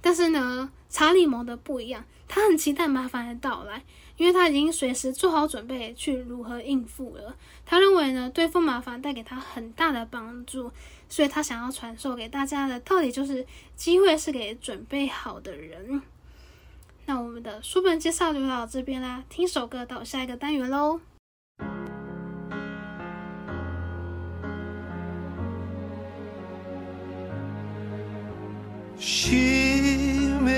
[0.01, 3.83] 但是呢，查理蒙德不一样，他很期待麻烦的到来，
[4.17, 7.35] 因为他已经随时做好准备去如何应付了。
[7.65, 10.71] 他认为呢，对付麻烦带给他很大的帮助，
[11.07, 16.01] 所以他想要传授给大家的道理就是：机会是给准备好的人。
[17.05, 20.99] 那我们的书本介绍就到这边啦，听首歌到下一个单元喽。
[29.01, 29.78] She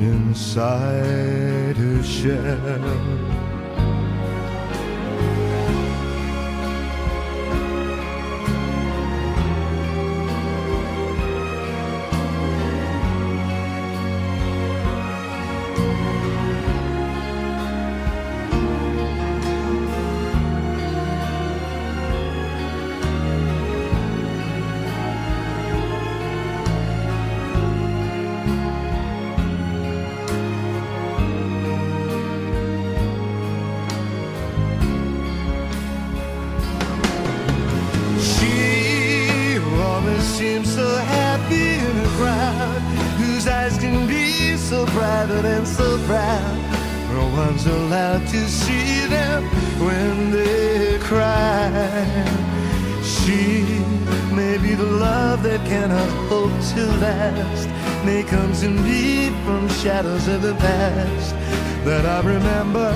[0.00, 3.37] inside her shell.
[47.58, 49.42] One's allowed to see them
[49.80, 51.70] when they cry.
[53.02, 53.64] She
[54.34, 57.68] may be the love that cannot hope to last.
[58.04, 61.34] May come to me from shadows of the past
[61.84, 62.92] that I remember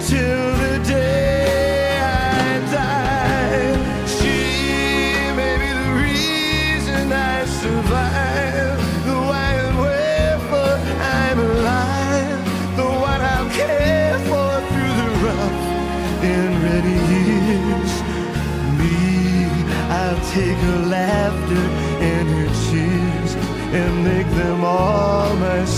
[0.00, 3.15] till the day I die.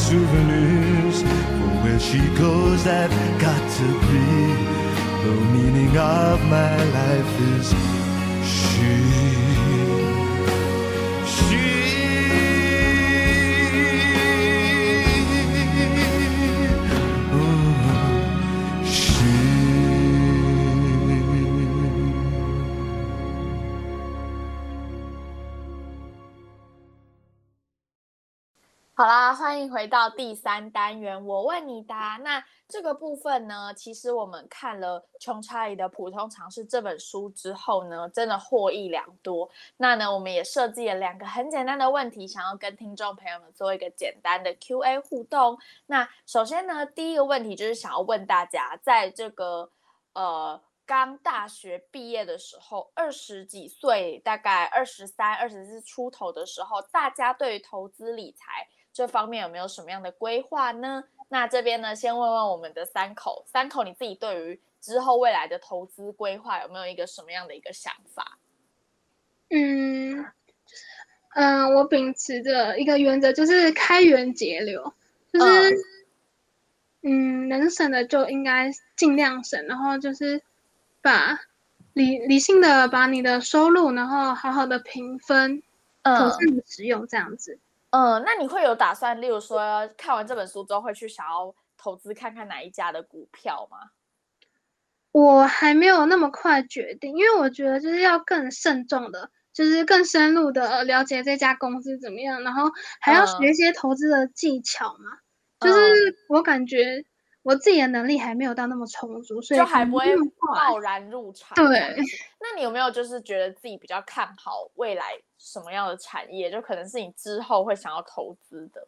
[0.08, 1.22] Souvenirs.
[1.22, 4.28] For where she goes, I've got to be.
[5.24, 7.97] The meaning of my life is
[29.66, 32.20] 回到第三单元，我问你答。
[32.22, 39.48] 那这个部分呢，其实我们看了《穷查理的普通常识》这本书之后呢，真的获益良多。
[39.78, 45.58] 那呢，我们也设计了两个很简单的问题，想要跟听众朋友们做一个简单的 Q&A 互动。
[45.86, 49.70] 那首先呢，第一个问题就是想要问大家，在这个
[50.12, 61.04] 呃刚大学毕业的时候，二十几岁，大概二十三、二十四出头的时候，大家对于投资理财这方面有没有什么样的规划呢？
[61.28, 68.38] 那这边呢，先问问我们的三口，三口你自己对于之后未来的投资规划有没有一个什么样的一个想法？
[69.50, 70.26] 嗯，
[71.36, 74.92] 嗯，我秉持着一个原则，就是开源节流，
[75.32, 75.76] 就是
[77.02, 80.42] 嗯，能省的就应该尽量省，然后就是
[81.00, 81.38] 把
[81.92, 85.62] 理理性的把你的收入，然后好好的平分，
[86.02, 87.60] 妥嗯善的使用，这样子。
[87.90, 93.78] 嗯，那你会有打算，例如说看完这本书之后会去想要投资看看哪一家的股票吗？
[95.10, 102.70] 我还没有那么快决定，因为我觉得就是要更慎重的，就是更深入的了解这家公司怎么样，然后
[103.00, 105.18] 还要学嗯一些投资的技巧嘛。
[105.60, 107.04] 就是我感觉
[107.48, 111.54] 我自己的能力还没有到那么充足，所以就还不会贸然入场。
[111.54, 111.96] 对，
[112.40, 116.50] 那你有没有就是觉得自己比较看好未来什么样的产业？
[116.50, 118.86] 就可能是你之后会想要投资的，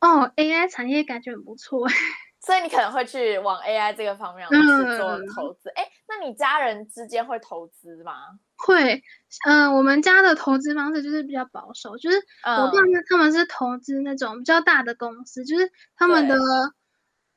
[0.00, 1.86] 哦，AI 产业感觉很不错。
[2.40, 4.56] 所以你可能会去往 AI 这个方面去
[4.96, 5.68] 做嗯投资。
[5.70, 8.14] 哎、那你家人之间会投资吗？
[8.56, 9.02] 会，
[9.46, 16.36] 嗯、我们家的投资方式就是比较保守，就是我爸嗯妈他们是投资那种比较大的公司，就是他们的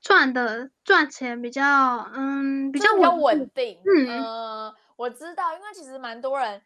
[0.01, 1.63] 赚的赚钱比较，
[2.13, 3.79] 嗯，比较就是比较稳稳定。
[3.85, 6.61] 嗯呃，我知道，因为其实蛮多人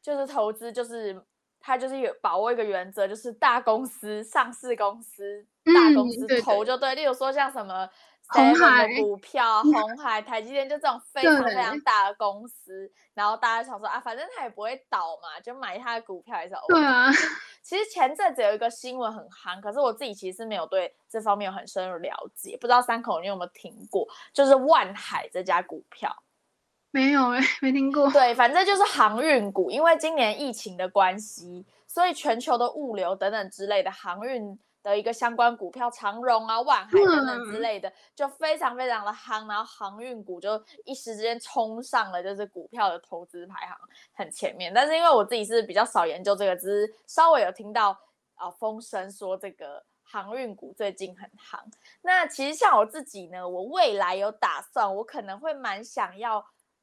[0.00, 1.20] 就是投资，就是
[1.60, 6.94] 他就是有把握一个原则，就是大公司、上市公司、大公司投就对。
[6.94, 7.88] 例如说像什么
[8.28, 17.10] 红海股票、红海、台积电，就这种 非常非常大的公司，然后大家想说啊，反正它也不会倒嘛，就买它的股票也是 OK 对啊，
[17.62, 24.06] 其实前阵子有一个新闻很夯，可是我自己其实没有对这方面有很深入了解，不知道三口你有没有听过？
[24.32, 26.14] 就是万海这家股票，
[26.90, 28.10] 没有哎、没听过。
[28.10, 34.58] 对，反正就是航运股，因为今年疫情的关系，所以全球的物流等等之类的航运
[34.90, 43.76] 的一个相关股票，长荣啊、万海等等之嗯类的，就非常非常的夯，然后航运股就一时之间冲上了就是股票的投资排行
[44.14, 44.72] 很前面。
[44.72, 47.90] 但是因为我自己是比较少研究这个，只是稍微有听到
[48.36, 49.84] 啊、呃风声说这个。
[50.08, 51.58] 航运股最近很夯，
[52.00, 56.38] 那其实像我自己呢，我未来有打算，我可能会蛮想要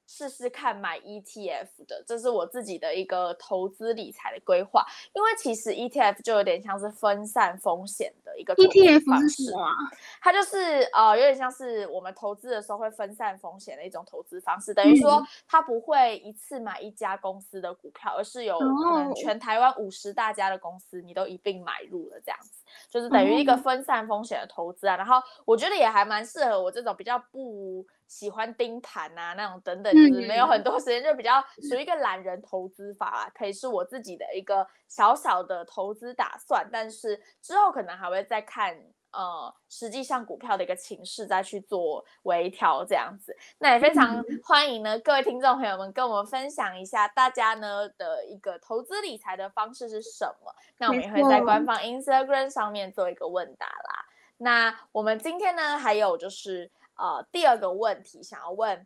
[0.06, 4.86] 试试看买 ETF 的，这是我自己的一个投资理财的规划。
[5.14, 9.72] 因为其实 ETF 就有点像是分散风险的一个 ETF 方式是什么啊？
[10.22, 22.52] 它就是呃，有点像是我们投资的时候会分散风险的一种投资方式，等于说嗯它不会一次买一家公司的股票，而是有可能哦全台湾五十大家的公司你都一并买入了，这样子
[22.90, 24.98] 就是等于一个哦分散风险的投资啊。
[24.98, 38.78] 然后我觉得也还蛮适合我这种比较不喜欢盯盘啊那种等等，就是没有嗯很多时间，就比较属于一个懒人投资法啦，可以是我自己的一个小小的投资打算，但是之后可能还会再看
[39.12, 43.36] 呃实际上股票的一个情势再去做微调这样子。
[43.58, 50.54] 那也非常欢迎呢各位听众朋友们跟我们分享一下大家呢的一个投资理财的方式是什么。
[50.78, 54.06] 那我们也会在官方 Instagram 上面做一个问答啦。
[54.38, 58.86] 那我们今天呢还有就是呃第二个问题想要问。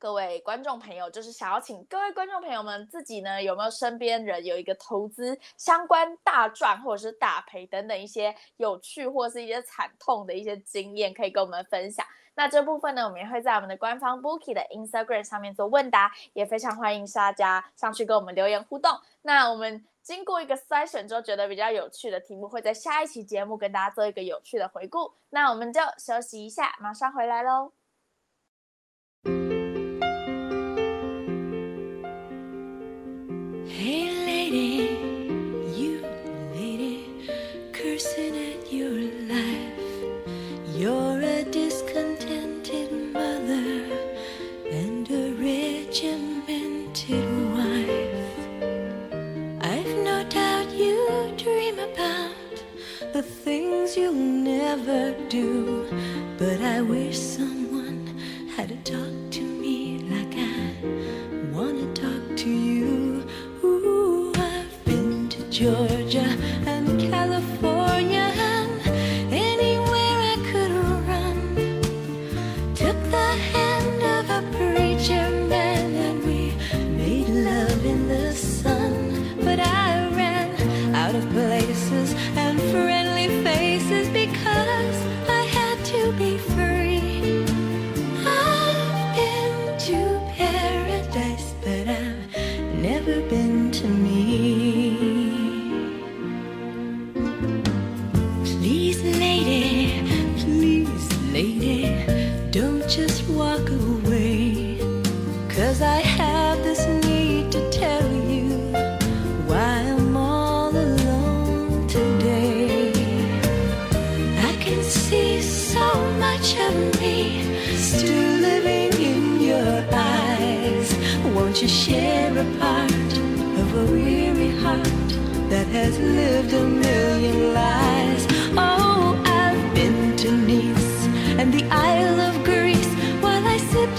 [0.00, 12.06] 各位观众朋友，就是想要请各位观众朋友们自己呢，有没有身边人有一个投资相关大赚或者是大赔等等一些有趣或是一些惨痛的一些经验，可以跟我们分享。
[12.36, 18.92] 那这部分呢，我们也会在我们的官方 Bookie 的 Instagram 上面做问答，也非常欢迎大家上去跟我们留言互动。
[19.22, 25.12] 那我们经过一个筛选之后，觉得比较有趣的题目，会在下一期节目跟大家做一个有趣的回顾。
[25.28, 27.77] 那我们就休息一下，马上回来喽。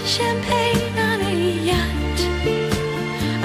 [0.09, 1.35] Champagne on a
[1.69, 2.19] yacht.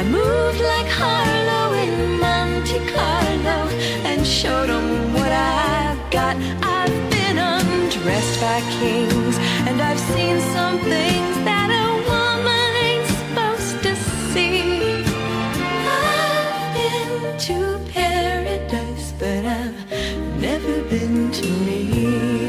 [0.01, 3.61] I moved like Harlow in Monte Carlo
[4.09, 6.35] and showed 'em what I've got.
[6.77, 9.37] I've been undressed by kings
[9.67, 13.93] and I've seen some things that a woman supposed to
[14.31, 15.05] see.
[16.01, 17.13] I've been
[17.49, 17.59] to
[17.93, 19.79] paradise, but I've
[20.47, 22.44] never been to me.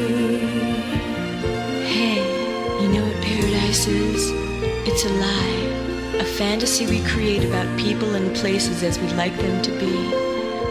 [5.06, 6.18] A lie.
[6.18, 9.94] A fantasy we create about people and places as we'd like them to be.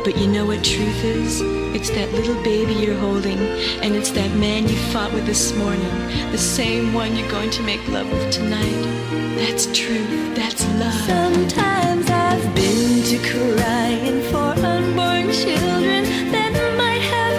[0.04, 1.42] But you know what truth is?
[1.74, 3.40] It's that little baby you're holding,
[3.84, 5.96] and it's that man you fought with this morning,
[6.32, 8.82] the same one you're going to make love with tonight.
[9.38, 10.36] That's truth.
[10.36, 10.94] That's love.
[11.08, 17.35] Sometimes I've been to crying for unborn children that might have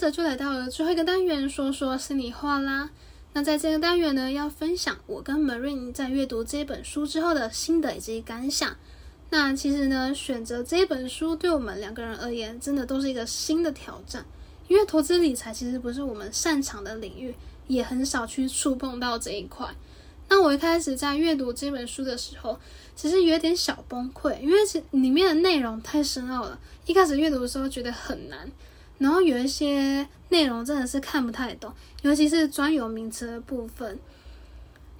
[0.00, 2.88] 着就来到了最后一个单元，说说心里话啦。
[3.34, 8.74] 那在这个单元呢，要分享我跟 Marine 在阅读这本书之后的心得以及感想。
[9.28, 14.24] 那其实呢，选择这本书对我们两个人而言，真的都是一个新的挑战。
[14.68, 17.34] 因为投资理财其实不是我们擅长的领域，
[17.66, 19.68] 也很少去触碰到这一块。
[20.28, 22.58] 那我一开始在阅读这本书的时候，
[22.96, 26.58] 其实有点小崩溃，因为其里面的内容太深奥了。
[26.86, 28.50] 一开始阅读的时候觉得很难，
[29.00, 31.72] 然后有一些内容真的是看不太懂，
[32.02, 33.98] 尤其是专有名词的部分。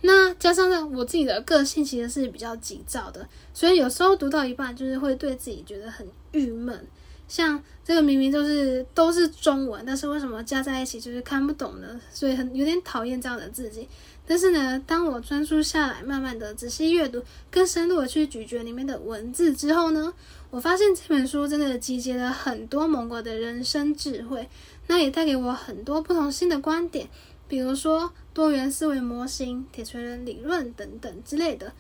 [0.01, 6.87] 那加上呢，我自己的个性其实是比较急躁的，所以有时候读到一半，就是会对自己觉得很郁闷。
[7.29, 12.01] 像这个明明就是都是中文，但是为什么加在一起就是看不懂呢？
[12.11, 13.87] 所以很有点讨厌这样的自己。
[14.27, 20.13] 但是呢，当我专注下来，慢慢的仔细阅读，更深入的去咀嚼里面的文字之后呢，
[20.51, 24.49] 我发现这本书真的集结了很多蒙古的人生智慧，
[24.89, 27.09] 那也带给我很多不同新的观点。
[27.47, 31.73] 比如说多元思维模型、铁锤人理论等等之类的。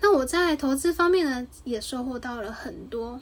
[0.00, 3.20] 那我在投资方面呢，也收获到了很多。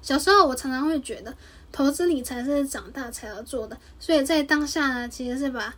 [0.00, 1.34] 小时候我常常会觉得
[1.70, 5.74] 投资理财是长大才要做的，所以在当下呢，其实是把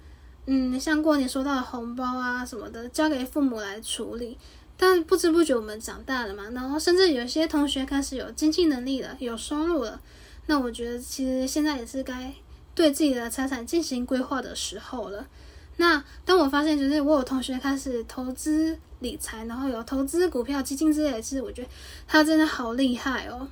[0.47, 4.39] 嗯像过年收到的红包啊什么的交给父母来处理。
[4.77, 10.01] 但不知不觉我们长大了嘛，然后甚至有些同学开始有经济能力了，有收入了。
[10.47, 12.33] 那我觉得其实现在也是该。
[12.77, 15.27] 对自己的财产进行规划的时候了。
[15.79, 21.69] 那当我发现，就是我有同学开始投资理财，然后有投资股票、基金之类的，其实我觉得
[22.07, 23.49] 他真的好厉害哦。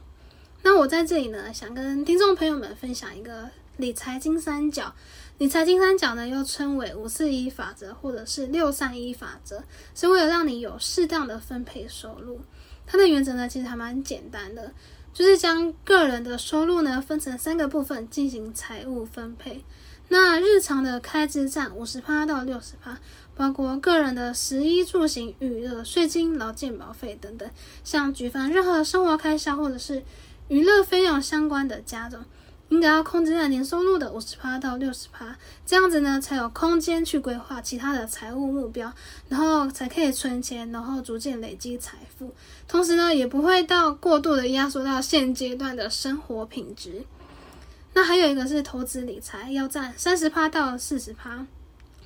[0.63, 3.49] 那我在这里呢，想跟听众朋友们分享一个
[3.79, 4.95] 理财金三角。
[5.39, 12.41] 理财金三角呢，又称为五四一法则或者是六三一法则，是为了让你有适当的分配收入。
[12.87, 14.73] 它的原则呢，其实还蛮简单的。
[15.13, 19.65] 就是将个人的收入呢分成三个部分进行财务分配。
[20.09, 22.99] 那日常的开支占五十趴到六十趴，
[23.35, 27.49] 包括个人的食衣住行、娱乐、税金、劳健保费等等。
[27.83, 30.03] 像举凡任何生活开销或者是
[30.49, 32.25] 娱乐费用相关的加总。
[32.71, 38.93] 应该要控制在年收入的五十趴到六十趴，这样子呢才有空间去规划其他的财务目标，
[39.29, 42.35] 然后才可以存钱，然后逐渐累积财富。
[42.67, 47.05] 同时呢，也不会到过度的压缩到现阶段的生活品质。
[47.93, 51.47] 那还有一个是投资理财，要占三十趴到四十趴，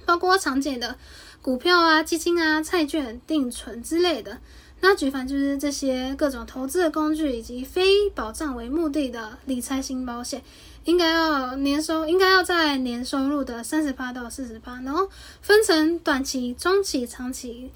[0.05, 0.97] 包括常见的
[1.41, 4.39] 股票啊、基金啊、债券、定存之类的。
[4.81, 10.43] 那举凡就是这些各种投资的工具，以及非保障为目的的理财型保险，
[10.85, 15.11] 应该要年收，应该要在年收入的三十八到四十八，然后
[15.43, 17.73] 分成短期、中期、长期，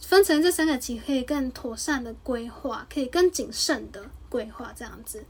[0.00, 5.24] 分成这三个期，可以更妥善的规划，可以更谨慎的规划这样子。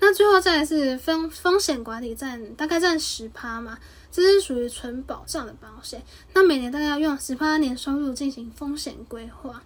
[0.00, 3.78] 那最后再来是风风险管理占大概占十趴嘛，
[4.10, 6.02] 这是属于纯保障的保险，
[6.32, 9.62] 那每年大概要用十趴年收入进行风险规划。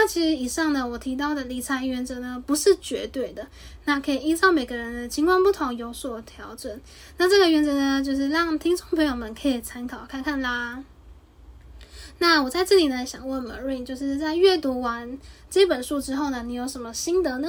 [0.00, 3.44] 那其实以上呢，我提到的理财原则呢，不是绝对的，
[3.84, 6.80] 那可以依照每个人的情况不同有所调整。
[7.16, 10.84] 那这个原则呢，就是让听众朋友们可以参考看看啦。
[12.18, 15.18] 那我在这里呢，想问 Marine，就是在阅读完
[15.50, 17.48] 这本书之后呢，你有什么心得呢？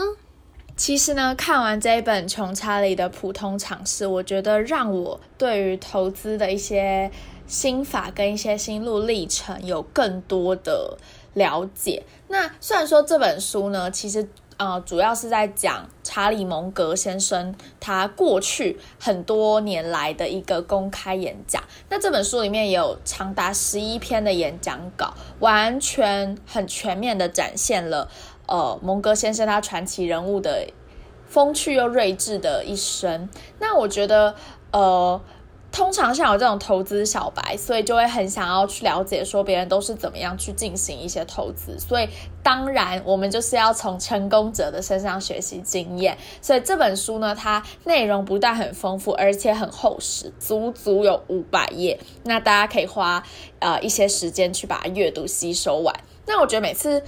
[0.75, 7.11] 其实呢，看完这一本《穷查理的普通常识》，我觉得让我对于投资的一些
[7.45, 10.97] 心法跟一些心路历程有更多的。
[11.35, 12.03] 了解。
[12.29, 21.61] 那虽然说这本书呢，其实呃主要是在讲查理蒙格先生他过去很多年来的一个公开演讲。
[21.89, 28.07] 那这本书里面也有长达十一篇的演讲稿，完全很全面的展现了
[28.47, 30.67] 呃蒙格先生他传奇人物的
[31.27, 33.27] 风趣又睿智的一生。
[33.59, 34.35] 那我觉得
[34.71, 35.19] 呃。
[35.71, 41.77] 通常像我这种投资小白，所以就会很想要去了解，说别人都是怎么样去进行一些投资。
[41.79, 42.09] 所以
[42.41, 46.17] 当然，我们就是要从成功者的身上学习经验。
[46.41, 51.99] 所以这本书呢，它内容不但很丰富，而且很厚实，足足有五百页。
[52.23, 53.23] 那大家可以花
[53.59, 55.95] 呃一些时间去把它阅读吸收完。
[56.25, 57.03] 那我觉得每次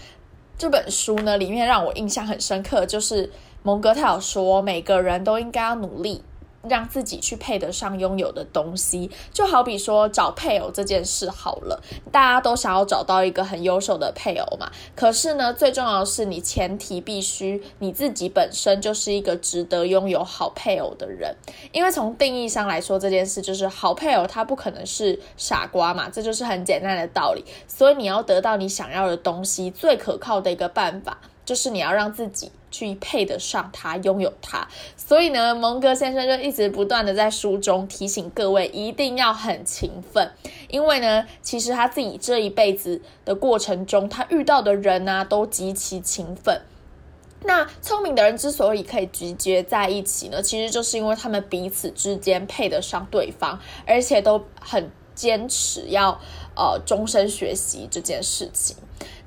[0.57, 3.31] 这本书呢，里面让我印象很深刻，就是
[3.63, 6.23] 蒙哥他有说，每个人都应该要努力。
[6.67, 11.81] 让自己去配得上拥有的东西，就好比说找配偶这件事好了，
[12.11, 14.71] 大家都想要找到一个很优秀的配偶嘛。
[14.95, 21.35] 可是呢，最重要的是你前提必须你自己本身就是一个值得拥有好配偶的人，
[21.71, 27.43] 因为从定义上来说，这件事就是好配偶他不可能是傻瓜嘛，这就是很简单的道理。
[27.67, 32.51] 所以你要得到你想要的东西，最可靠的一个办法就是你要让自己。
[32.71, 40.31] 去配得上他，拥有他，所以呢，蒙哥先生就一直不断的在书中提醒各位，一定要很勤奋，
[40.69, 46.61] 因为呢，其实他自己这一辈子的过程中，他遇到的人呢，都极其勤奋。
[47.43, 56.19] 那聪明的人之所以可以集结在一起呢，其实就是因为他们彼此之间配得上对方，而且都很坚持要
[56.55, 58.77] 呃终身学习这件事情。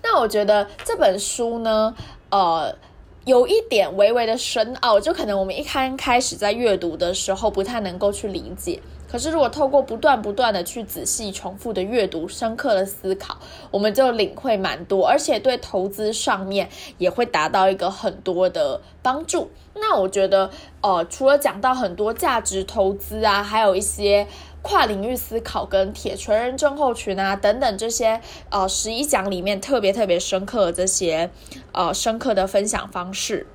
[0.01, 1.93] 那我觉得这本书呢，
[2.31, 2.77] 呃，
[3.25, 8.79] 有一点微微的深奥，就可能我们一开开始在阅读的时候不太能够去理解。
[9.11, 13.39] 可是，如果透过不断不断的去仔细重复的阅读、深刻的思考，
[13.71, 16.69] 我们就领会蛮多，而且对投资上面
[16.99, 19.51] 也会达到一个很多的帮助。
[19.75, 20.51] 那我觉得，
[20.83, 24.27] 呃，除了讲到很多价值投资啊，还有一些
[24.65, 31.31] 跨领域思考跟铁锤人症候群啊等等这些，呃，十一讲里面特别特别深刻的这些，
[31.73, 33.47] 呃，深刻的分享方式。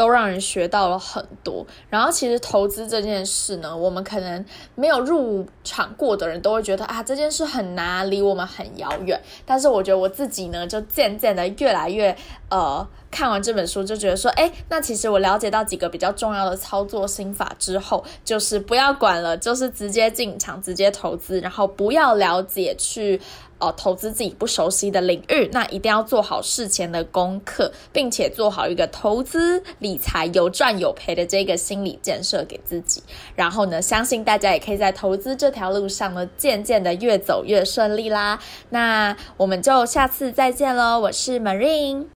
[0.00, 1.66] 都让人学到了很多。
[1.90, 4.42] 然后，其实投资这件事呢，我们可能
[4.74, 9.20] 没有入场过的人都会觉得啊，这件事很难，离我们很遥远。
[9.44, 12.16] 但是，我觉得我自己呢，就渐渐的越来越
[12.48, 23.20] 呃，看完这本书就觉得说，哎，那其实我了解到几个比较重要的操作心法之后，就是不要管了，就是直接进场，直接投资，然后不要了解去。
[23.60, 33.02] 哦，投资自己不熟悉的领域，那一定要做好事前的功课，并且做好一个投资理财有赚有赔的这个心理建设给自己。
[33.34, 38.40] 然后呢，相信大家也可以在投资这条路上呢，渐渐的越走越顺利啦。
[38.70, 42.06] 那我们就下次再见喽，我是 Marine。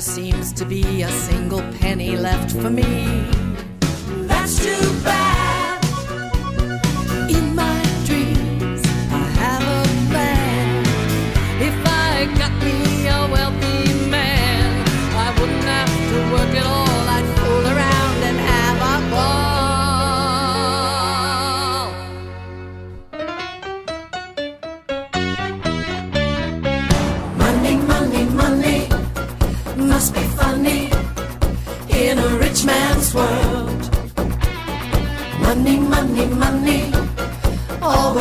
[0.00, 3.26] Seems to be a single penny left for me.
[4.26, 5.29] That's too bad.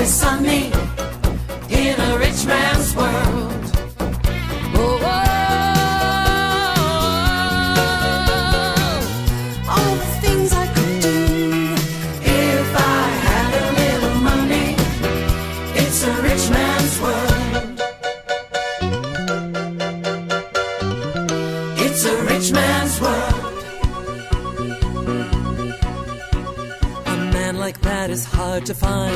[0.10, 0.79] kiss me.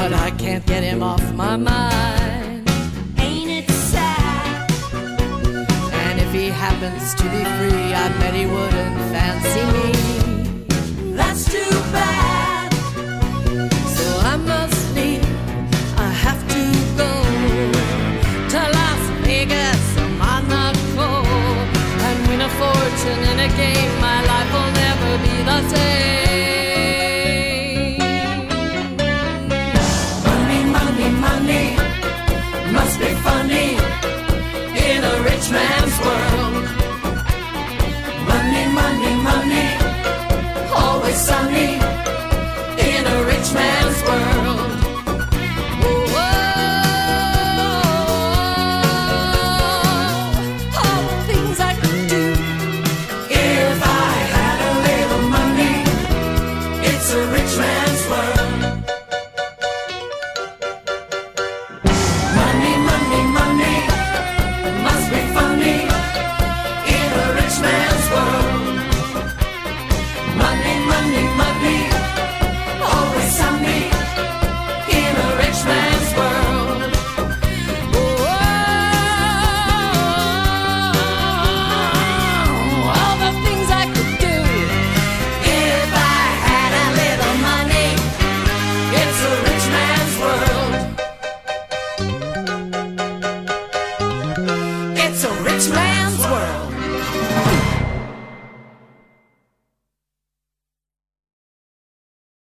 [0.04, 2.70] But I can't get him off my mind.
[3.18, 4.70] Ain't it sad?
[6.04, 9.93] And if he happens to be free, I bet he wouldn't fancy me.
[41.52, 44.33] in a rich man's world.